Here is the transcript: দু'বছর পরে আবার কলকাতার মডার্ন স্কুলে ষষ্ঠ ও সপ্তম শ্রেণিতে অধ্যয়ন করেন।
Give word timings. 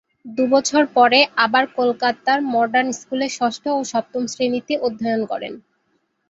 দু'বছর 0.35 0.83
পরে 0.95 1.19
আবার 1.45 1.63
কলকাতার 1.77 2.39
মডার্ন 2.53 2.89
স্কুলে 2.99 3.27
ষষ্ঠ 3.37 3.63
ও 3.71 3.89
সপ্তম 3.91 4.23
শ্রেণিতে 4.27 4.73
অধ্যয়ন 4.87 5.21
করেন। 5.31 5.53